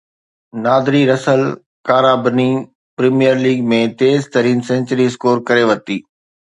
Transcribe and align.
نادري 0.63 1.01
Russell 1.11 1.41
Caribbean 1.89 2.49
premier 2.97 3.37
league 3.47 3.63
۾ 3.75 3.81
تيز 4.01 4.29
ترين 4.37 4.67
century 4.71 5.05
score 5.11 5.47
ڪري 5.49 5.63
ورتي 5.73 6.03